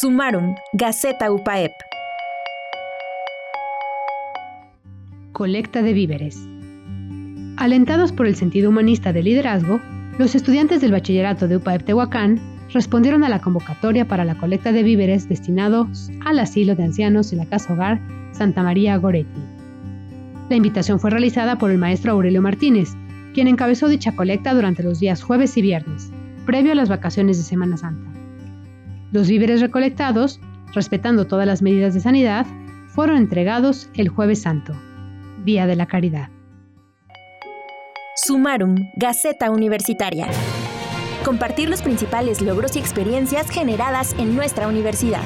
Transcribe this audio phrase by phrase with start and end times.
[0.00, 1.72] Sumarum, Gaceta UPAEP.
[5.32, 6.38] Colecta de víveres.
[7.58, 9.78] Alentados por el sentido humanista del liderazgo,
[10.16, 12.40] los estudiantes del bachillerato de UPAEP Tehuacán
[12.72, 17.36] respondieron a la convocatoria para la colecta de víveres destinados al asilo de ancianos y
[17.36, 18.00] la casa hogar
[18.32, 19.42] Santa María Goretti.
[20.48, 22.88] La invitación fue realizada por el maestro Aurelio Martínez,
[23.34, 26.10] quien encabezó dicha colecta durante los días jueves y viernes,
[26.46, 28.19] previo a las vacaciones de Semana Santa.
[29.12, 30.38] Los víveres recolectados,
[30.72, 32.46] respetando todas las medidas de sanidad,
[32.88, 34.72] fueron entregados el jueves santo,
[35.44, 36.28] Día de la Caridad.
[38.14, 40.28] Sumarum, Gaceta Universitaria.
[41.24, 45.22] Compartir los principales logros y experiencias generadas en nuestra universidad.